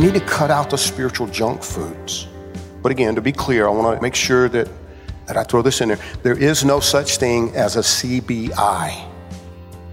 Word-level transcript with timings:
We 0.00 0.06
need 0.06 0.14
to 0.14 0.24
cut 0.24 0.50
out 0.50 0.70
the 0.70 0.78
spiritual 0.78 1.26
junk 1.26 1.62
foods. 1.62 2.26
But 2.80 2.90
again, 2.90 3.14
to 3.16 3.20
be 3.20 3.32
clear, 3.32 3.68
I 3.68 3.70
want 3.70 3.98
to 3.98 4.00
make 4.00 4.14
sure 4.14 4.48
that, 4.48 4.66
that 5.26 5.36
I 5.36 5.42
throw 5.42 5.60
this 5.60 5.82
in 5.82 5.88
there. 5.88 5.98
There 6.22 6.38
is 6.38 6.64
no 6.64 6.80
such 6.80 7.18
thing 7.18 7.54
as 7.54 7.76
a 7.76 7.80
CBI, 7.80 9.06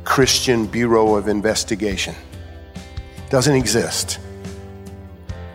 Christian 0.06 0.66
Bureau 0.66 1.16
of 1.16 1.28
Investigation. 1.28 2.16
Doesn't 3.30 3.54
exist. 3.54 4.20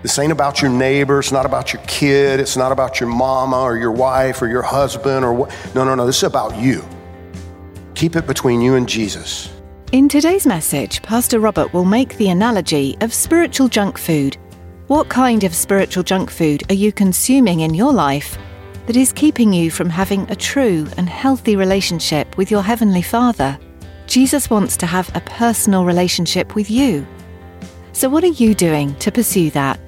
This 0.02 0.18
ain't 0.18 0.32
about 0.32 0.60
your 0.60 0.70
neighbor. 0.70 1.20
It's 1.20 1.32
not 1.32 1.46
about 1.46 1.72
your 1.72 1.80
kid. 1.86 2.38
It's 2.38 2.54
not 2.54 2.72
about 2.72 3.00
your 3.00 3.08
mama 3.08 3.58
or 3.58 3.78
your 3.78 3.92
wife 3.92 4.42
or 4.42 4.48
your 4.48 4.60
husband 4.60 5.24
or 5.24 5.32
what. 5.32 5.74
No, 5.74 5.82
no, 5.82 5.94
no. 5.94 6.04
This 6.04 6.18
is 6.18 6.24
about 6.24 6.58
you. 6.58 6.84
Keep 7.94 8.16
it 8.16 8.26
between 8.26 8.60
you 8.60 8.74
and 8.74 8.86
Jesus. 8.86 9.48
In 9.92 10.08
today's 10.08 10.46
message, 10.46 11.02
Pastor 11.02 11.38
Robert 11.38 11.72
will 11.74 11.84
make 11.84 12.16
the 12.16 12.30
analogy 12.30 12.96
of 13.02 13.12
spiritual 13.12 13.68
junk 13.68 13.98
food. 13.98 14.38
What 14.88 15.08
kind 15.08 15.44
of 15.44 15.54
spiritual 15.54 16.02
junk 16.02 16.28
food 16.28 16.64
are 16.68 16.74
you 16.74 16.92
consuming 16.92 17.60
in 17.60 17.72
your 17.72 17.92
life 17.92 18.36
that 18.86 18.96
is 18.96 19.12
keeping 19.12 19.52
you 19.52 19.70
from 19.70 19.88
having 19.88 20.28
a 20.28 20.34
true 20.34 20.88
and 20.96 21.08
healthy 21.08 21.54
relationship 21.54 22.36
with 22.36 22.50
your 22.50 22.62
Heavenly 22.62 23.00
Father? 23.00 23.58
Jesus 24.08 24.50
wants 24.50 24.76
to 24.78 24.86
have 24.86 25.14
a 25.14 25.20
personal 25.20 25.84
relationship 25.84 26.56
with 26.56 26.68
you. 26.68 27.06
So, 27.92 28.08
what 28.08 28.24
are 28.24 28.38
you 28.42 28.54
doing 28.54 28.96
to 28.96 29.12
pursue 29.12 29.50
that? 29.50 29.78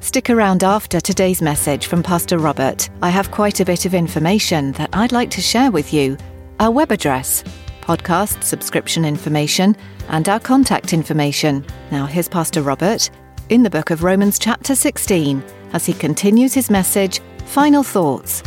Stick 0.00 0.28
around 0.28 0.62
after 0.62 1.00
today's 1.00 1.40
message 1.40 1.86
from 1.86 2.02
Pastor 2.02 2.38
Robert. 2.38 2.90
I 3.00 3.08
have 3.08 3.30
quite 3.30 3.60
a 3.60 3.64
bit 3.64 3.86
of 3.86 3.94
information 3.94 4.72
that 4.72 4.90
I'd 4.92 5.12
like 5.12 5.30
to 5.30 5.40
share 5.40 5.70
with 5.70 5.94
you. 5.94 6.18
Our 6.60 6.70
web 6.70 6.92
address, 6.92 7.42
podcast 7.80 8.42
subscription 8.42 9.06
information, 9.06 9.76
and 10.08 10.28
our 10.28 10.40
contact 10.40 10.92
information. 10.92 11.64
Now, 11.90 12.04
here's 12.04 12.28
Pastor 12.28 12.60
Robert 12.60 13.08
in 13.48 13.62
the 13.62 13.70
book 13.70 13.90
of 13.90 14.02
Romans, 14.02 14.38
chapter 14.38 14.74
16, 14.74 15.42
as 15.72 15.86
he 15.86 15.92
continues 15.92 16.54
his 16.54 16.70
message 16.70 17.20
Final 17.46 17.82
Thoughts. 17.82 18.40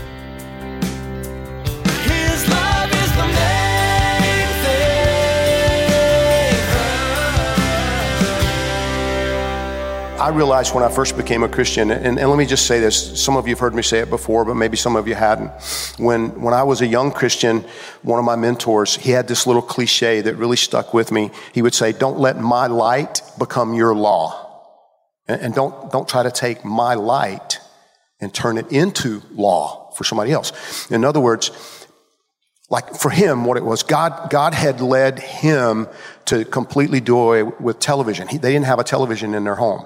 His 2.04 2.50
love 2.50 2.92
is 2.92 3.12
the 3.16 3.28
main 3.28 4.48
thing. 4.64 4.96
I 10.20 10.30
realized 10.30 10.74
when 10.74 10.84
I 10.84 10.90
first 10.90 11.18
became 11.18 11.44
a 11.44 11.50
Christian, 11.50 11.92
and, 11.92 12.18
and 12.18 12.30
let 12.30 12.38
me 12.38 12.46
just 12.46 12.66
say 12.66 12.80
this 12.80 13.22
some 13.22 13.38
of 13.38 13.48
you 13.48 13.54
have 13.54 13.60
heard 13.60 13.76
me 13.76 13.82
say 13.82 14.00
it 14.00 14.10
before, 14.10 14.46
but 14.46 14.56
maybe 14.56 14.78
some 14.78 14.96
of 14.96 15.08
you 15.08 15.16
hadn't. 15.16 15.52
When, 15.98 16.30
when 16.42 16.54
I 16.54 16.64
was 16.64 16.82
a 16.82 16.88
young 16.88 17.12
Christian, 17.12 17.64
one 18.02 18.20
of 18.20 18.26
my 18.26 18.36
mentors, 18.36 18.96
he 18.96 19.12
had 19.12 19.28
this 19.28 19.46
little 19.46 19.62
cliche 19.62 20.22
that 20.22 20.36
really 20.36 20.58
stuck 20.58 20.94
with 20.94 21.12
me. 21.12 21.32
He 21.54 21.62
would 21.62 21.74
say, 21.74 21.92
Don't 21.92 22.20
let 22.20 22.40
my 22.40 22.68
light 22.68 23.22
become 23.38 23.74
your 23.74 23.94
law. 23.94 24.45
And, 25.28 25.42
and 25.42 25.54
don't, 25.54 25.92
don't 25.92 26.08
try 26.08 26.24
to 26.24 26.32
take 26.32 26.64
my 26.64 26.94
light 26.94 27.60
and 28.20 28.34
turn 28.34 28.58
it 28.58 28.72
into 28.72 29.22
law 29.32 29.92
for 29.92 30.04
somebody 30.04 30.32
else. 30.32 30.90
In 30.92 31.04
other 31.04 31.20
words, 31.20 31.52
like 32.70 32.96
for 32.96 33.10
him, 33.12 33.46
what 33.46 33.58
it 33.58 33.64
was, 33.64 33.84
God, 33.84 34.30
God 34.30 34.54
had 34.54 34.82
led 34.82 35.20
him 35.20 35.88
to 36.26 36.46
completely 36.46 37.00
do 37.00 37.18
away 37.18 37.44
with 37.44 37.80
television. 37.80 38.28
He, 38.28 38.38
they 38.38 38.52
didn't 38.52 38.66
have 38.66 38.80
a 38.80 38.84
television 38.84 39.36
in 39.36 39.44
their 39.44 39.56
home. 39.56 39.86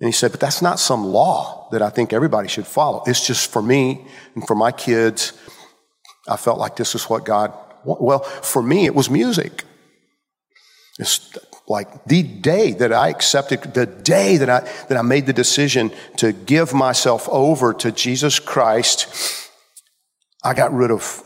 And 0.00 0.08
he 0.08 0.12
said, 0.12 0.32
but 0.32 0.40
that's 0.40 0.60
not 0.60 0.80
some 0.80 1.04
law 1.04 1.68
that 1.70 1.80
I 1.80 1.88
think 1.88 2.12
everybody 2.12 2.48
should 2.48 2.66
follow. 2.66 3.04
It's 3.06 3.24
just 3.24 3.50
for 3.50 3.62
me 3.62 4.04
and 4.34 4.46
for 4.46 4.56
my 4.56 4.72
kids. 4.72 5.32
I 6.28 6.36
felt 6.36 6.58
like 6.58 6.76
this 6.76 6.94
is 6.94 7.04
what 7.04 7.24
God, 7.24 7.52
well, 7.84 8.18
for 8.20 8.62
me, 8.62 8.86
it 8.86 8.94
was 8.94 9.08
music. 9.08 9.64
It's 10.98 11.38
like 11.66 12.04
the 12.04 12.22
day 12.22 12.72
that 12.72 12.92
I 12.92 13.08
accepted, 13.08 13.74
the 13.74 13.86
day 13.86 14.36
that 14.36 14.50
I, 14.50 14.60
that 14.88 14.98
I 14.98 15.02
made 15.02 15.26
the 15.26 15.32
decision 15.32 15.92
to 16.18 16.32
give 16.32 16.74
myself 16.74 17.28
over 17.30 17.72
to 17.74 17.90
Jesus 17.90 18.38
Christ, 18.38 19.50
I 20.42 20.52
got 20.52 20.72
rid 20.74 20.90
of 20.90 21.22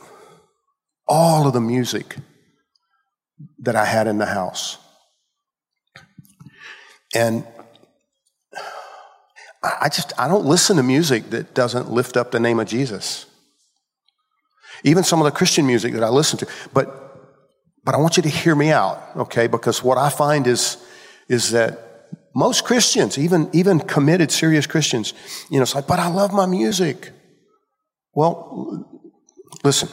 all 1.08 1.46
of 1.46 1.54
the 1.54 1.60
music 1.60 2.16
that 3.58 3.74
I 3.74 3.84
had 3.84 4.06
in 4.06 4.18
the 4.18 4.26
house. 4.26 4.78
And 7.14 7.44
I 9.62 9.88
just, 9.88 10.12
I 10.18 10.28
don't 10.28 10.44
listen 10.44 10.76
to 10.76 10.82
music 10.82 11.30
that 11.30 11.54
doesn't 11.54 11.90
lift 11.90 12.16
up 12.16 12.30
the 12.30 12.38
name 12.38 12.60
of 12.60 12.68
Jesus. 12.68 13.26
Even 14.84 15.02
some 15.02 15.20
of 15.20 15.24
the 15.24 15.36
Christian 15.36 15.66
music 15.66 15.94
that 15.94 16.04
I 16.04 16.08
listen 16.08 16.38
to. 16.38 16.46
But, 16.72 17.07
but 17.88 17.94
I 17.94 17.98
want 18.00 18.18
you 18.18 18.22
to 18.24 18.28
hear 18.28 18.54
me 18.54 18.70
out, 18.70 19.02
okay? 19.16 19.46
Because 19.46 19.82
what 19.82 19.96
I 19.96 20.10
find 20.10 20.46
is, 20.46 20.76
is 21.26 21.52
that 21.52 22.10
most 22.34 22.66
Christians, 22.66 23.16
even, 23.16 23.48
even 23.54 23.80
committed, 23.80 24.30
serious 24.30 24.66
Christians, 24.66 25.14
you 25.48 25.56
know, 25.56 25.62
it's 25.62 25.74
like, 25.74 25.86
but 25.86 25.98
I 25.98 26.08
love 26.08 26.30
my 26.30 26.44
music. 26.44 27.12
Well, 28.12 29.08
listen. 29.64 29.88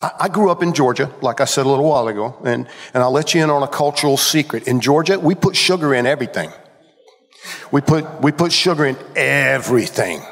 I, 0.00 0.12
I 0.20 0.28
grew 0.28 0.48
up 0.48 0.62
in 0.62 0.74
Georgia, 0.74 1.12
like 1.20 1.40
I 1.40 1.44
said 1.44 1.66
a 1.66 1.68
little 1.68 1.88
while 1.88 2.06
ago, 2.06 2.40
and, 2.44 2.68
and 2.94 3.02
I'll 3.02 3.10
let 3.10 3.34
you 3.34 3.42
in 3.42 3.50
on 3.50 3.64
a 3.64 3.66
cultural 3.66 4.16
secret. 4.16 4.68
In 4.68 4.80
Georgia, 4.80 5.18
we 5.18 5.34
put 5.34 5.56
sugar 5.56 5.92
in 5.92 6.06
everything. 6.06 6.52
We 7.72 7.80
put, 7.80 8.22
we 8.22 8.30
put 8.30 8.52
sugar 8.52 8.86
in 8.86 8.96
everything. 9.16 10.22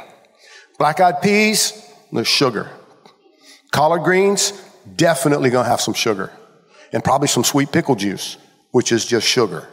Black 0.79 1.01
eyed 1.01 1.21
peas, 1.21 1.85
there's 2.13 2.29
sugar. 2.29 2.71
Collard 3.73 4.05
greens, 4.05 4.53
definitely 4.97 5.51
gonna 5.51 5.69
have 5.69 5.81
some 5.81 5.95
sugar. 5.95 6.31
And 6.93 7.03
probably 7.03 7.29
some 7.29 7.45
sweet 7.45 7.73
pickle 7.73 7.95
juice, 7.95 8.37
which 8.71 8.93
is 8.93 9.07
just 9.07 9.27
sugar. 9.27 9.69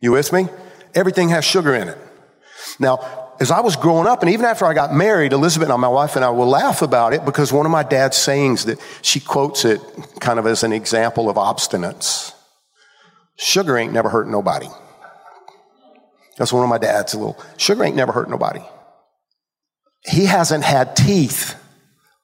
You 0.00 0.12
with 0.12 0.32
me? 0.32 0.48
Everything 0.94 1.30
has 1.30 1.44
sugar 1.44 1.74
in 1.74 1.88
it. 1.88 1.98
Now, 2.78 3.24
as 3.40 3.50
I 3.50 3.60
was 3.60 3.76
growing 3.76 4.06
up, 4.06 4.22
and 4.22 4.30
even 4.30 4.46
after 4.46 4.64
I 4.64 4.74
got 4.74 4.92
married, 4.92 5.32
Elizabeth 5.32 5.68
and 5.68 5.80
my 5.80 5.88
wife 5.88 6.16
and 6.16 6.24
I 6.24 6.30
will 6.30 6.46
laugh 6.46 6.82
about 6.82 7.12
it 7.12 7.24
because 7.24 7.52
one 7.52 7.66
of 7.66 7.72
my 7.72 7.82
dad's 7.82 8.16
sayings 8.16 8.66
that 8.66 8.78
she 9.02 9.20
quotes 9.20 9.64
it 9.64 9.80
kind 10.20 10.38
of 10.38 10.46
as 10.46 10.62
an 10.62 10.72
example 10.72 11.28
of 11.28 11.36
obstinance. 11.36 12.32
Sugar 13.36 13.76
ain't 13.76 13.92
never 13.92 14.08
hurt 14.08 14.28
nobody. 14.28 14.68
That's 16.36 16.52
one 16.52 16.62
of 16.62 16.68
my 16.68 16.78
dad's 16.78 17.14
little, 17.14 17.38
sugar 17.56 17.84
ain't 17.84 17.96
never 17.96 18.12
hurt 18.12 18.28
nobody. 18.28 18.60
He 20.04 20.26
hasn't 20.26 20.64
had 20.64 20.96
teeth 20.96 21.56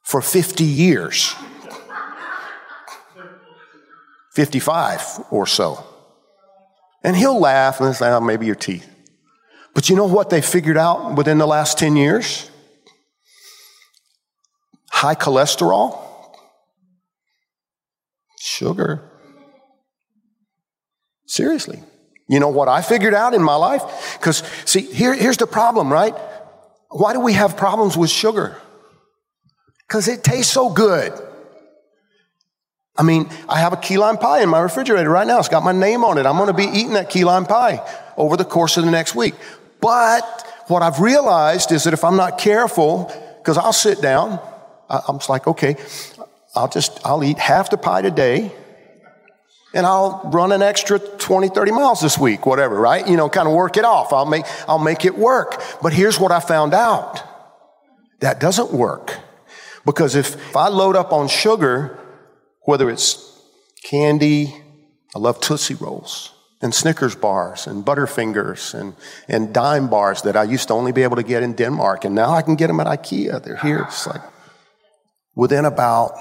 for 0.03 0.21
50 0.21 0.65
years. 0.65 1.35
55 4.35 5.27
or 5.31 5.47
so. 5.47 5.85
And 7.03 7.17
he'll 7.17 7.39
laugh 7.39 7.81
and 7.81 7.95
say, 7.95 8.11
oh, 8.11 8.21
maybe 8.21 8.47
your 8.47 8.55
teeth. 8.55 8.89
But 9.75 9.89
you 9.89 9.97
know 9.97 10.07
what 10.07 10.31
they 10.31 10.41
figured 10.41 10.77
out 10.77 11.17
within 11.17 11.39
the 11.39 11.47
last 11.47 11.79
10 11.79 11.97
years? 11.97 12.51
High 14.91 15.15
cholesterol, 15.15 15.99
sugar. 18.39 19.11
Seriously. 21.27 21.83
You 22.29 22.39
know 22.39 22.49
what 22.49 22.69
I 22.69 22.83
figured 22.83 23.15
out 23.15 23.35
in 23.35 23.43
my 23.43 23.55
life? 23.55 24.19
Because, 24.19 24.43
see, 24.65 24.83
here, 24.83 25.15
here's 25.15 25.37
the 25.37 25.47
problem, 25.47 25.93
right? 25.93 26.15
Why 26.91 27.13
do 27.13 27.21
we 27.21 27.33
have 27.33 27.57
problems 27.57 27.97
with 27.97 28.11
sugar? 28.11 28.57
Because 29.87 30.09
it 30.09 30.23
tastes 30.23 30.53
so 30.53 30.71
good. 30.71 31.13
I 32.97 33.03
mean, 33.03 33.31
I 33.49 33.59
have 33.61 33.73
a 33.73 33.77
key 33.77 33.99
lime 33.99 34.19
pie 34.19 34.43
in 34.43 34.49
my 34.49 34.61
refrigerator 34.61 35.11
right 35.11 35.27
now. 35.27 35.39
It's 35.39 35.49
got 35.49 35.63
my 35.63 35.73
name 35.73 36.05
on 36.05 36.19
it. 36.19 36.27
I'm 36.27 36.37
going 36.37 36.49
to 36.49 36.53
be 36.53 36.65
eating 36.65 36.95
that 36.95 37.09
key 37.09 37.25
lime 37.25 37.47
pie 37.47 37.87
over 38.17 38.37
the 38.37 38.45
course 38.45 38.77
of 38.77 38.85
the 38.85 38.91
next 38.91 39.15
week. 39.15 39.35
But 39.81 40.47
what 40.69 40.83
I've 40.83 41.01
realized 41.01 41.73
is 41.73 41.85
that 41.85 41.95
if 41.95 42.05
I'm 42.05 42.17
not 42.17 42.39
careful, 42.39 43.11
because 43.39 43.57
I'll 43.57 43.73
sit 43.73 44.03
down, 44.03 44.39
I'm 44.91 45.19
just 45.19 45.31
like, 45.31 45.47
okay, 45.47 45.77
I'll 46.55 46.69
just, 46.69 47.01
I'll 47.05 47.23
eat 47.23 47.39
half 47.39 47.71
the 47.71 47.77
pie 47.79 48.03
today 48.03 48.53
And 49.73 49.87
I'll 49.87 50.29
run 50.33 50.51
an 50.51 50.63
extra 50.63 50.99
20, 50.99 51.49
30 51.49 51.71
miles 51.71 52.01
this 52.01 52.19
week, 52.19 52.45
whatever, 52.45 52.75
right? 52.75 53.07
You 53.07 53.17
know, 53.17 53.29
kind 53.29 53.47
of 53.47 53.55
work 53.55 53.77
it 53.77 53.85
off. 53.85 54.13
I'll 54.13 54.27
make, 54.27 54.45
I'll 54.67 54.81
make 54.81 55.05
it 55.05 55.17
work. 55.17 55.63
But 55.81 55.93
here's 55.93 56.19
what 56.19 56.33
I 56.33 56.41
found 56.41 56.75
out. 56.75 57.23
That 58.19 58.41
doesn't 58.41 58.73
work. 58.73 59.17
Because 59.87 60.17
if, 60.17 60.35
if 60.35 60.57
I 60.57 60.69
load 60.69 60.97
up 60.97 61.13
on 61.13 61.29
sugar, 61.29 62.00
whether 62.63 62.91
it's 62.91 63.41
candy, 63.83 64.55
I 65.15 65.19
love 65.19 65.41
Tootsie 65.41 65.75
Rolls 65.75 66.33
and 66.63 66.75
Snickers 66.75 67.15
bars 67.15 67.67
and 67.67 67.85
Butterfingers 67.85 68.75
and, 68.75 68.95
and 69.29 69.53
Daim 69.55 69.89
bars 69.89 70.23
that 70.23 70.37
I 70.37 70.45
used 70.45 70.69
to 70.69 70.75
only 70.75 70.93
be 70.93 71.03
able 71.03 71.17
to 71.17 71.23
get 71.23 71.43
in 71.43 71.55
Denmark. 71.55 72.05
And 72.05 72.15
now 72.15 72.33
I 72.33 72.43
can 72.43 72.55
get 72.55 72.67
them 72.67 72.81
at 72.81 72.87
IKEA. 72.87 73.43
They're 73.43 73.57
here. 73.57 73.85
It's 73.89 74.07
like 74.07 74.21
within 75.35 75.65
about 75.65 76.13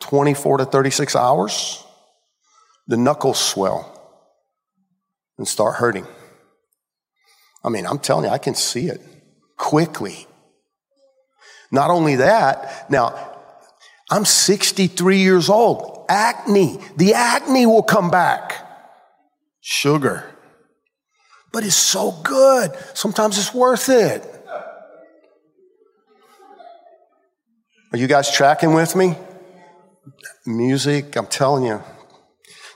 24 0.00 0.58
to 0.58 0.64
36 0.64 1.14
hours, 1.14 1.84
the 2.88 2.96
knuckles 2.96 3.38
swell 3.38 3.88
and 5.38 5.46
start 5.46 5.76
hurting. 5.76 6.06
I 7.64 7.68
mean, 7.68 7.86
I'm 7.86 8.00
telling 8.00 8.24
you, 8.24 8.30
I 8.30 8.38
can 8.38 8.54
see 8.54 8.88
it 8.88 9.00
quickly. 9.56 10.26
Not 11.70 11.90
only 11.90 12.16
that, 12.16 12.90
now, 12.90 13.31
I'm 14.12 14.26
63 14.26 15.16
years 15.16 15.48
old. 15.48 16.04
Acne, 16.06 16.78
the 16.98 17.14
acne 17.14 17.64
will 17.64 17.82
come 17.82 18.10
back. 18.10 18.52
Sugar. 19.62 20.26
But 21.50 21.64
it's 21.64 21.74
so 21.74 22.12
good. 22.22 22.72
Sometimes 22.92 23.38
it's 23.38 23.54
worth 23.54 23.88
it. 23.88 24.22
Are 27.90 27.96
you 27.98 28.06
guys 28.06 28.30
tracking 28.30 28.74
with 28.74 28.94
me? 28.94 29.16
Music, 30.44 31.16
I'm 31.16 31.26
telling 31.26 31.64
you, 31.64 31.82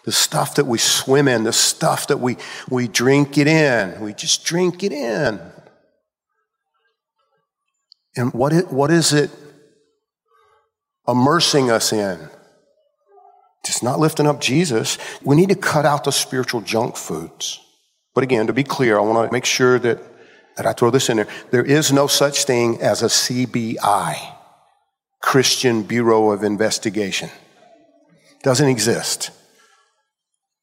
the 0.06 0.12
stuff 0.12 0.54
that 0.54 0.64
we 0.64 0.78
swim 0.78 1.28
in, 1.28 1.44
the 1.44 1.52
stuff 1.52 2.06
that 2.06 2.18
we, 2.18 2.38
we 2.70 2.88
drink 2.88 3.36
it 3.36 3.46
in, 3.46 4.00
we 4.00 4.14
just 4.14 4.46
drink 4.46 4.82
it 4.82 4.92
in. 4.92 5.38
And 8.16 8.32
what, 8.32 8.54
it, 8.54 8.72
what 8.72 8.90
is 8.90 9.12
it 9.12 9.30
immersing 11.08 11.70
us 11.70 11.92
in? 11.92 12.28
Just 13.64 13.82
not 13.82 13.98
lifting 13.98 14.26
up 14.26 14.40
Jesus. 14.40 14.96
We 15.22 15.34
need 15.34 15.48
to 15.48 15.56
cut 15.56 15.84
out 15.84 16.04
the 16.04 16.12
spiritual 16.12 16.60
junk 16.60 16.96
foods. 16.96 17.60
But 18.14 18.24
again, 18.24 18.46
to 18.46 18.52
be 18.52 18.64
clear, 18.64 18.96
I 18.96 19.02
want 19.02 19.28
to 19.28 19.32
make 19.32 19.44
sure 19.44 19.78
that, 19.80 20.00
that 20.56 20.66
I 20.66 20.72
throw 20.72 20.90
this 20.90 21.10
in 21.10 21.18
there. 21.18 21.28
There 21.50 21.64
is 21.64 21.92
no 21.92 22.06
such 22.06 22.44
thing 22.44 22.80
as 22.80 23.02
a 23.02 23.06
CBI, 23.06 24.16
Christian 25.20 25.82
Bureau 25.82 26.30
of 26.30 26.44
Investigation. 26.44 27.28
Doesn't 28.42 28.68
exist. 28.68 29.32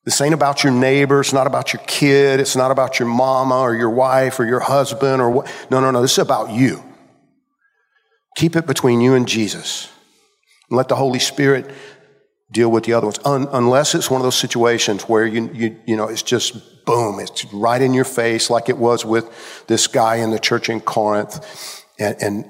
This 0.06 0.20
ain't 0.20 0.34
about 0.34 0.64
your 0.64 0.74
neighbor. 0.74 1.22
It's 1.22 1.34
not 1.34 1.48
about 1.48 1.74
your 1.74 1.82
kid. 1.86 2.40
It's 2.40 2.56
not 2.56 2.72
about 2.72 3.00
your 3.00 3.08
mama 3.08 3.60
or 3.60 3.76
your 3.76 3.90
wife 3.90 4.40
or 4.40 4.46
your 4.46 4.60
husband 4.60 5.22
or 5.22 5.30
what. 5.30 5.68
No, 5.70 5.80
no, 5.80 5.92
no. 5.92 6.02
This 6.02 6.14
is 6.14 6.20
about 6.20 6.52
you. 6.52 6.84
Keep 8.36 8.56
it 8.56 8.66
between 8.66 9.00
you 9.00 9.14
and 9.14 9.28
Jesus. 9.28 9.93
Let 10.74 10.90
the 10.90 10.96
Holy 10.96 11.20
Spirit 11.20 11.70
deal 12.52 12.72
with 12.72 12.86
the 12.86 12.94
other 12.94 13.08
ones. 13.08 13.20
Un- 13.26 13.48
unless 13.52 13.96
it's 13.96 14.10
one 14.10 14.20
of 14.20 14.24
those 14.24 14.36
situations 14.36 15.04
where 15.04 15.26
you, 15.26 15.50
you, 15.54 15.80
you 15.86 15.96
know, 15.96 16.08
it's 16.08 16.24
just 16.24 16.86
boom, 16.86 17.20
it's 17.20 17.46
right 17.54 17.82
in 17.82 17.94
your 17.94 18.06
face 18.06 18.50
like 18.50 18.70
it 18.70 18.78
was 18.78 19.06
with 19.06 19.66
this 19.68 19.88
guy 19.88 20.16
in 20.18 20.32
the 20.32 20.40
church 20.40 20.70
in 20.70 20.82
Corinth. 20.82 21.86
And, 22.00 22.16
and, 22.22 22.46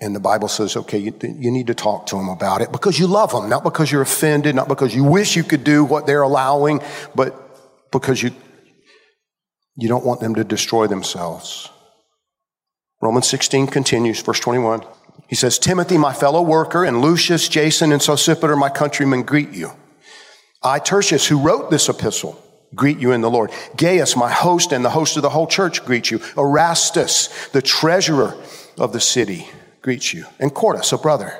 and 0.00 0.14
the 0.14 0.20
Bible 0.20 0.48
says, 0.48 0.76
okay, 0.76 0.98
you, 0.98 1.14
you 1.22 1.50
need 1.50 1.68
to 1.68 1.74
talk 1.74 2.06
to 2.06 2.16
them 2.16 2.28
about 2.28 2.60
it 2.60 2.72
because 2.72 2.98
you 2.98 3.06
love 3.06 3.32
them, 3.32 3.48
not 3.48 3.64
because 3.64 3.90
you're 3.90 4.02
offended, 4.02 4.54
not 4.54 4.68
because 4.68 4.94
you 4.94 5.04
wish 5.04 5.34
you 5.34 5.42
could 5.42 5.64
do 5.64 5.84
what 5.84 6.06
they're 6.06 6.22
allowing, 6.22 6.80
but 7.14 7.90
because 7.90 8.22
you, 8.22 8.32
you 9.76 9.88
don't 9.88 10.04
want 10.04 10.20
them 10.20 10.34
to 10.34 10.44
destroy 10.44 10.86
themselves. 10.86 11.70
Romans 13.00 13.26
16 13.28 13.66
continues, 13.66 14.20
verse 14.20 14.40
21. 14.40 14.82
He 15.28 15.36
says, 15.36 15.58
Timothy, 15.58 15.96
my 15.96 16.12
fellow 16.12 16.42
worker, 16.42 16.84
and 16.84 17.00
Lucius, 17.00 17.48
Jason, 17.48 17.92
and 17.92 18.02
Sosipater, 18.02 18.58
my 18.58 18.68
countrymen, 18.68 19.22
greet 19.22 19.50
you. 19.50 19.70
I, 20.62 20.78
Tertius, 20.78 21.26
who 21.26 21.40
wrote 21.40 21.70
this 21.70 21.88
epistle, 21.88 22.38
greet 22.74 22.98
you 22.98 23.12
in 23.12 23.22
the 23.22 23.30
Lord. 23.30 23.50
Gaius, 23.76 24.14
my 24.14 24.30
host, 24.30 24.72
and 24.72 24.84
the 24.84 24.90
host 24.90 25.16
of 25.16 25.22
the 25.22 25.30
whole 25.30 25.46
church, 25.46 25.84
greet 25.84 26.10
you. 26.10 26.20
Erastus, 26.36 27.48
the 27.48 27.62
treasurer 27.62 28.36
of 28.78 28.92
the 28.92 29.00
city, 29.00 29.48
greets 29.80 30.12
you. 30.12 30.26
And 30.38 30.52
Quartus, 30.54 30.92
a 30.92 30.98
brother. 30.98 31.38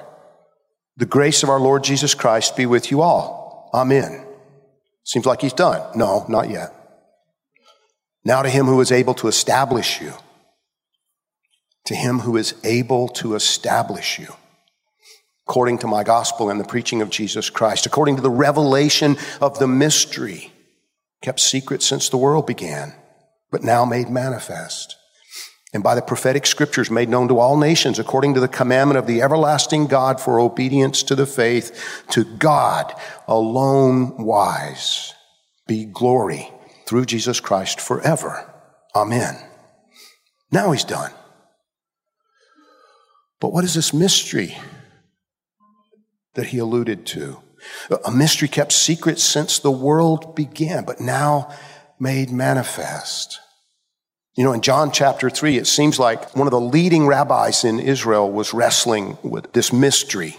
The 0.97 1.07
grace 1.07 1.43
of 1.43 1.49
our 1.49 1.61
Lord 1.61 1.85
Jesus 1.85 2.15
Christ 2.15 2.57
be 2.57 2.67
with 2.67 2.91
you 2.91 3.03
all. 3.03 3.71
Amen. 3.75 4.27
Seems 5.05 5.27
like 5.27 5.41
he's 5.41 5.53
done. 5.53 5.83
No, 5.97 6.25
not 6.29 6.49
yet. 6.49 6.75
Now 8.25 8.43
to 8.43 8.49
him 8.49 8.67
who 8.67 8.81
is 8.81 8.93
able 8.93 9.15
to 9.15 9.29
establish 9.29 10.01
you 10.01 10.13
to 11.87 11.95
him 11.95 12.21
who 12.21 12.37
is 12.37 12.55
able 12.65 13.09
to 13.09 13.35
establish 13.35 14.19
you 14.19 14.35
according 15.47 15.79
to 15.79 15.87
my 15.87 16.05
gospel 16.05 16.49
and 16.49 16.59
the 16.59 16.65
preaching 16.65 17.03
of 17.03 17.11
Jesus 17.11 17.51
Christ, 17.51 17.85
according 17.85 18.17
to 18.17 18.23
the 18.23 18.31
revelation 18.31 19.17
of 19.41 19.59
the 19.59 19.67
mystery 19.67 20.53
kept 21.21 21.41
secret 21.41 21.83
since 21.83 22.09
the 22.09 22.17
world 22.17 22.47
began, 22.47 22.95
but 23.51 23.63
now 23.63 23.85
made 23.85 24.09
manifest. 24.09 24.97
And 25.75 25.83
by 25.83 25.95
the 25.95 26.03
prophetic 26.03 26.45
scriptures 26.45 26.91
made 26.91 27.09
known 27.09 27.29
to 27.29 27.39
all 27.39 27.57
nations, 27.57 27.99
according 27.99 28.35
to 28.35 28.41
the 28.41 28.49
commandment 28.49 28.99
of 28.99 29.07
the 29.07 29.23
everlasting 29.23 29.87
God 29.87 30.21
for 30.21 30.39
obedience 30.39 31.03
to 31.05 31.15
the 31.15 31.27
faith, 31.27 32.05
to 32.11 32.25
God 32.25 32.93
alone 33.27 34.25
wise, 34.25 35.15
be 35.67 35.87
glory 35.87 36.51
through 36.87 37.07
Jesus 37.07 37.41
Christ 37.41 37.81
forever. 37.81 38.53
Amen. 38.95 39.37
Now 40.51 40.73
he's 40.73 40.85
done. 40.85 41.13
But 43.43 43.53
what 43.53 43.65
is 43.65 43.75
this 43.75 43.93
mystery 43.93 44.57
that 46.35 46.47
he 46.47 46.59
alluded 46.59 47.05
to? 47.07 47.43
A 48.07 48.11
mystery 48.13 48.47
kept 48.47 48.71
secret 48.71 49.19
since 49.19 49.59
the 49.59 49.71
world 49.73 50.37
began, 50.37 50.85
but 50.85 51.01
now 51.01 51.53
made 51.99 52.31
manifest. 52.31 53.41
You 54.37 54.45
know, 54.45 54.53
in 54.53 54.61
John 54.61 54.93
chapter 54.93 55.29
3, 55.29 55.57
it 55.57 55.67
seems 55.67 55.99
like 55.99 56.37
one 56.37 56.47
of 56.47 56.53
the 56.53 56.61
leading 56.61 57.09
rabbis 57.09 57.65
in 57.65 57.81
Israel 57.81 58.31
was 58.31 58.55
wrestling 58.55 59.19
with 59.25 59.53
this 59.53 59.73
mystery. 59.73 60.37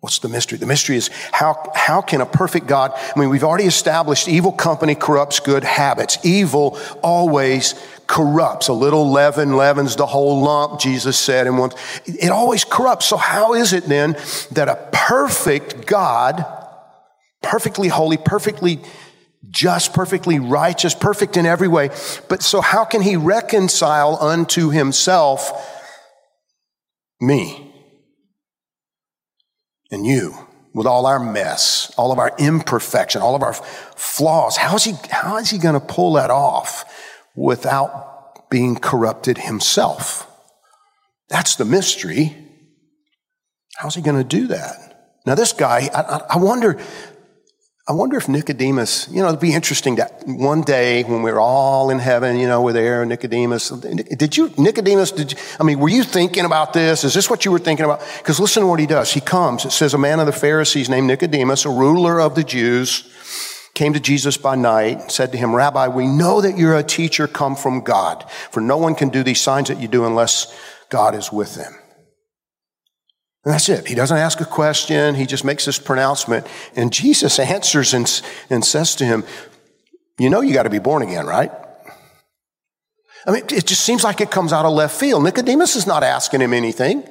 What's 0.00 0.18
the 0.18 0.30
mystery? 0.30 0.56
The 0.56 0.66
mystery 0.66 0.96
is 0.96 1.10
how, 1.30 1.70
how 1.74 2.00
can 2.00 2.22
a 2.22 2.26
perfect 2.26 2.66
God, 2.66 2.92
I 2.94 3.20
mean, 3.20 3.28
we've 3.28 3.44
already 3.44 3.66
established 3.66 4.28
evil 4.28 4.50
company 4.50 4.94
corrupts 4.94 5.40
good 5.40 5.62
habits. 5.62 6.18
Evil 6.24 6.78
always 7.02 7.74
corrupts. 8.06 8.68
A 8.68 8.72
little 8.72 9.10
leaven 9.10 9.56
leavens 9.56 9.96
the 9.96 10.06
whole 10.06 10.42
lump, 10.42 10.80
Jesus 10.80 11.18
said. 11.18 11.46
And 11.46 11.74
it 12.06 12.30
always 12.30 12.64
corrupts. 12.64 13.06
So 13.06 13.16
how 13.16 13.54
is 13.54 13.72
it 13.72 13.84
then 13.84 14.16
that 14.52 14.68
a 14.68 14.76
perfect 14.92 15.86
God, 15.86 16.44
perfectly 17.42 17.88
holy, 17.88 18.16
perfectly 18.16 18.80
just, 19.50 19.92
perfectly 19.92 20.38
righteous, 20.38 20.94
perfect 20.94 21.36
in 21.36 21.46
every 21.46 21.68
way, 21.68 21.90
but 22.28 22.42
so 22.42 22.60
how 22.60 22.84
can 22.84 23.02
he 23.02 23.16
reconcile 23.16 24.16
unto 24.20 24.70
himself 24.70 25.52
me 27.20 27.72
and 29.90 30.06
you? 30.06 30.34
with 30.74 30.86
all 30.86 31.06
our 31.06 31.18
mess, 31.18 31.92
all 31.96 32.12
of 32.12 32.18
our 32.18 32.32
imperfection, 32.38 33.20
all 33.20 33.34
of 33.34 33.42
our 33.42 33.52
flaws. 33.52 34.56
How 34.56 34.74
is 34.74 34.84
he, 34.84 34.94
how 35.10 35.36
is 35.36 35.50
he 35.50 35.58
going 35.58 35.78
to 35.78 35.86
pull 35.86 36.14
that 36.14 36.30
off? 36.30 36.84
Without 37.34 38.50
being 38.50 38.76
corrupted 38.76 39.38
himself. 39.38 40.28
That's 41.28 41.56
the 41.56 41.64
mystery. 41.64 42.36
How's 43.76 43.94
he 43.94 44.02
going 44.02 44.18
to 44.18 44.24
do 44.24 44.48
that? 44.48 45.18
Now, 45.24 45.34
this 45.34 45.52
guy, 45.52 45.88
I, 45.94 46.20
I, 46.34 46.36
wonder, 46.36 46.78
I 47.88 47.92
wonder 47.92 48.16
if 48.16 48.28
Nicodemus, 48.28 49.08
you 49.08 49.22
know, 49.22 49.28
it'd 49.28 49.40
be 49.40 49.54
interesting 49.54 49.96
that 49.96 50.24
one 50.26 50.62
day 50.62 51.04
when 51.04 51.22
we're 51.22 51.38
all 51.38 51.90
in 51.90 51.98
heaven, 52.00 52.38
you 52.38 52.46
know, 52.46 52.60
we're 52.60 52.72
there, 52.72 53.06
Nicodemus, 53.06 53.70
did 53.70 54.36
you, 54.36 54.52
Nicodemus, 54.58 55.12
did 55.12 55.32
you, 55.32 55.38
I 55.58 55.62
mean, 55.62 55.78
were 55.78 55.88
you 55.88 56.02
thinking 56.02 56.44
about 56.44 56.72
this? 56.72 57.04
Is 57.04 57.14
this 57.14 57.30
what 57.30 57.44
you 57.44 57.52
were 57.52 57.58
thinking 57.58 57.84
about? 57.84 58.02
Because 58.18 58.38
listen 58.40 58.62
to 58.62 58.66
what 58.66 58.80
he 58.80 58.86
does. 58.86 59.12
He 59.12 59.20
comes, 59.20 59.64
it 59.64 59.70
says, 59.70 59.94
a 59.94 59.98
man 59.98 60.20
of 60.20 60.26
the 60.26 60.32
Pharisees 60.32 60.90
named 60.90 61.06
Nicodemus, 61.06 61.64
a 61.64 61.70
ruler 61.70 62.20
of 62.20 62.34
the 62.34 62.44
Jews, 62.44 63.08
came 63.74 63.92
to 63.94 64.00
Jesus 64.00 64.36
by 64.36 64.54
night, 64.54 65.00
and 65.00 65.10
said 65.10 65.32
to 65.32 65.38
him, 65.38 65.54
Rabbi, 65.54 65.88
we 65.88 66.06
know 66.06 66.40
that 66.40 66.58
you're 66.58 66.76
a 66.76 66.82
teacher 66.82 67.26
come 67.26 67.56
from 67.56 67.80
God, 67.80 68.28
for 68.50 68.60
no 68.60 68.76
one 68.76 68.94
can 68.94 69.08
do 69.08 69.22
these 69.22 69.40
signs 69.40 69.68
that 69.68 69.80
you 69.80 69.88
do 69.88 70.04
unless 70.04 70.54
God 70.90 71.14
is 71.14 71.32
with 71.32 71.54
them. 71.54 71.72
And 73.44 73.54
that's 73.54 73.68
it. 73.68 73.88
He 73.88 73.94
doesn't 73.94 74.16
ask 74.16 74.40
a 74.40 74.44
question. 74.44 75.14
He 75.16 75.26
just 75.26 75.44
makes 75.44 75.64
this 75.64 75.78
pronouncement. 75.78 76.46
And 76.76 76.92
Jesus 76.92 77.38
answers 77.38 77.92
and, 77.92 78.22
and 78.48 78.64
says 78.64 78.94
to 78.96 79.04
him, 79.04 79.24
You 80.18 80.30
know, 80.30 80.42
you 80.42 80.54
got 80.54 80.62
to 80.62 80.70
be 80.70 80.78
born 80.78 81.02
again, 81.02 81.26
right? 81.26 81.50
I 83.26 83.32
mean, 83.32 83.44
it 83.50 83.66
just 83.66 83.82
seems 83.82 84.04
like 84.04 84.20
it 84.20 84.30
comes 84.30 84.52
out 84.52 84.64
of 84.64 84.72
left 84.72 84.98
field. 84.98 85.24
Nicodemus 85.24 85.76
is 85.76 85.86
not 85.86 86.02
asking 86.02 86.40
him 86.40 86.52
anything. 86.52 87.08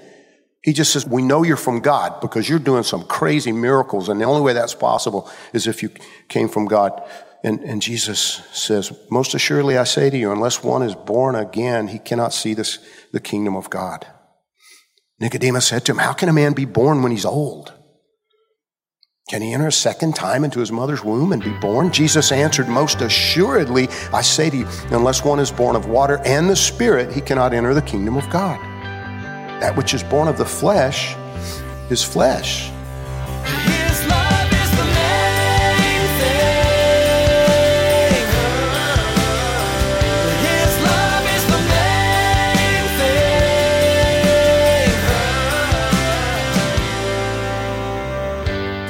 He 0.63 0.73
just 0.73 0.93
says, 0.93 1.07
We 1.07 1.21
know 1.21 1.43
you're 1.43 1.57
from 1.57 1.79
God 1.79 2.21
because 2.21 2.47
you're 2.47 2.59
doing 2.59 2.83
some 2.83 3.03
crazy 3.03 3.51
miracles. 3.51 4.09
And 4.09 4.21
the 4.21 4.25
only 4.25 4.41
way 4.41 4.53
that's 4.53 4.75
possible 4.75 5.29
is 5.53 5.67
if 5.67 5.81
you 5.81 5.89
came 6.29 6.47
from 6.47 6.65
God. 6.65 7.01
And, 7.43 7.61
and 7.61 7.81
Jesus 7.81 8.41
says, 8.53 8.91
Most 9.09 9.33
assuredly 9.33 9.77
I 9.77 9.83
say 9.85 10.09
to 10.09 10.17
you, 10.17 10.31
unless 10.31 10.63
one 10.63 10.83
is 10.83 10.93
born 10.93 11.35
again, 11.35 11.87
he 11.87 11.97
cannot 11.97 12.33
see 12.33 12.53
this, 12.53 12.77
the 13.11 13.19
kingdom 13.19 13.55
of 13.55 13.69
God. 13.69 14.05
Nicodemus 15.19 15.67
said 15.67 15.85
to 15.85 15.91
him, 15.93 15.97
How 15.97 16.13
can 16.13 16.29
a 16.29 16.33
man 16.33 16.53
be 16.53 16.65
born 16.65 17.01
when 17.01 17.11
he's 17.11 17.25
old? 17.25 17.73
Can 19.29 19.41
he 19.41 19.53
enter 19.53 19.67
a 19.67 19.71
second 19.71 20.13
time 20.13 20.43
into 20.43 20.59
his 20.59 20.71
mother's 20.71 21.03
womb 21.03 21.31
and 21.31 21.43
be 21.43 21.53
born? 21.59 21.91
Jesus 21.91 22.31
answered, 22.31 22.67
Most 22.67 23.01
assuredly, 23.01 23.87
I 24.13 24.21
say 24.21 24.49
to 24.49 24.57
you, 24.57 24.67
unless 24.91 25.23
one 25.23 25.39
is 25.39 25.51
born 25.51 25.75
of 25.75 25.87
water 25.87 26.19
and 26.25 26.49
the 26.49 26.55
Spirit, 26.55 27.13
he 27.13 27.21
cannot 27.21 27.53
enter 27.53 27.73
the 27.73 27.81
kingdom 27.81 28.17
of 28.17 28.29
God. 28.29 28.59
That 29.61 29.75
which 29.77 29.93
is 29.93 30.01
born 30.01 30.27
of 30.27 30.37
the 30.39 30.45
flesh 30.45 31.15
is 31.91 32.03
flesh. 32.03 32.71
His 33.45 34.07
love 34.07 34.51
is 34.51 34.71
the 34.71 34.85
main 34.97 36.07
thing. 36.17 36.65
His 40.41 40.73
love 40.83 41.25
is 41.35 41.43
the 41.45 41.61
main 41.69 42.85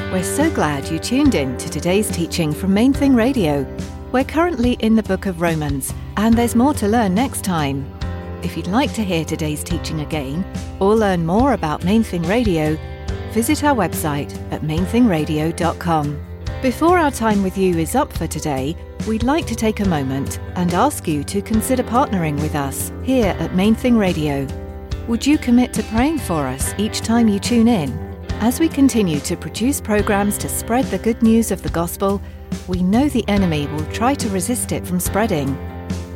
thing. 0.08 0.14
We're 0.14 0.24
so 0.24 0.50
glad 0.56 0.88
you 0.90 1.00
tuned 1.00 1.36
in 1.36 1.58
to 1.58 1.70
today's 1.70 2.10
teaching 2.10 2.54
from 2.54 2.74
Main 2.74 2.94
Thing 2.94 3.14
Radio. 3.14 3.68
We're 4.14 4.24
currently 4.24 4.78
in 4.80 4.96
the 4.96 5.04
book 5.04 5.26
of 5.26 5.42
Romans, 5.42 5.94
and 6.16 6.34
there's 6.34 6.56
more 6.56 6.74
to 6.76 6.88
learn 6.88 7.14
next 7.14 7.44
time. 7.44 7.86
If 8.44 8.58
you'd 8.58 8.68
like 8.68 8.92
to 8.94 9.04
hear 9.04 9.24
today's 9.24 9.64
teaching 9.64 10.02
again 10.02 10.44
or 10.80 10.96
learn 10.96 11.26
more 11.26 11.54
about 11.54 11.84
Main 11.84 12.04
Thing 12.04 12.24
Radio, 12.24 12.76
visit 13.32 13.64
our 13.64 13.76
website 13.76 14.34
at 14.52 14.62
mainthingradio.com. 14.62 16.26
Before 16.62 16.98
our 16.98 17.12
time 17.12 17.44
with 17.44 17.56
you 17.56 17.78
is 17.78 17.96
up 17.96 18.12
for 18.12 18.26
today, 18.26 18.76
we'd 19.08 19.22
like 19.22 19.46
to 19.46 19.56
take 19.56 19.80
a 19.80 19.88
moment 19.88 20.40
and 20.56 20.74
ask 20.74 21.08
you 21.08 21.24
to 21.26 21.42
consider 21.42 21.84
partnering 21.84 22.42
with 22.42 22.56
us 22.56 22.92
here 23.04 23.36
at 23.40 23.56
Main 23.56 23.76
Thing 23.76 23.96
Radio. 23.96 24.48
Would 25.08 25.26
you 25.26 25.38
commit 25.38 25.72
to 25.74 25.84
praying 25.84 26.20
for 26.20 26.48
us 26.48 26.74
each 26.80 27.02
time 27.02 27.28
you 27.28 27.40
tune 27.40 27.68
in? 27.68 27.92
As 28.40 28.60
we 28.60 28.68
continue 28.68 29.20
to 29.20 29.38
produce 29.38 29.80
programs 29.80 30.38
to 30.40 30.50
spread 30.50 30.86
the 30.86 30.98
good 30.98 31.22
news 31.22 31.52
of 31.52 31.62
the 31.62 31.70
gospel, 31.70 32.20
we 32.68 32.82
know 32.82 33.08
the 33.08 33.28
enemy 33.28 33.68
will 33.68 33.86
try 33.92 34.16
to 34.16 34.30
resist 34.30 34.72
it 34.72 34.86
from 34.86 35.00
spreading. 35.00 35.56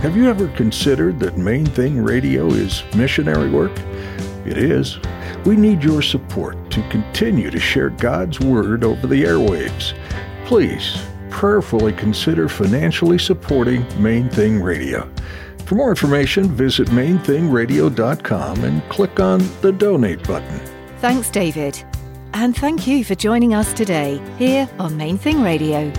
Have 0.00 0.16
you 0.16 0.30
ever 0.30 0.48
considered 0.48 1.20
that 1.20 1.36
Main 1.36 1.66
Thing 1.66 2.02
Radio 2.02 2.46
is 2.46 2.82
missionary 2.96 3.50
work? 3.50 3.78
It 4.46 4.56
is. 4.56 4.98
We 5.44 5.56
need 5.56 5.84
your 5.84 6.00
support 6.00 6.70
to 6.70 6.88
continue 6.88 7.50
to 7.50 7.60
share 7.60 7.90
God's 7.90 8.40
Word 8.40 8.82
over 8.82 9.06
the 9.06 9.24
airwaves. 9.24 9.92
Please 10.46 11.04
prayerfully 11.28 11.92
consider 11.92 12.48
financially 12.48 13.18
supporting 13.18 13.84
Main 14.02 14.30
Thing 14.30 14.62
Radio. 14.62 15.06
For 15.66 15.74
more 15.74 15.90
information, 15.90 16.50
visit 16.50 16.88
mainthingradio.com 16.88 18.64
and 18.64 18.82
click 18.88 19.20
on 19.20 19.40
the 19.60 19.70
donate 19.70 20.26
button. 20.26 20.60
Thanks, 21.00 21.28
David. 21.28 21.84
And 22.32 22.56
thank 22.56 22.86
you 22.86 23.04
for 23.04 23.14
joining 23.14 23.52
us 23.52 23.74
today 23.74 24.18
here 24.38 24.66
on 24.78 24.96
Main 24.96 25.18
Thing 25.18 25.42
Radio. 25.42 25.92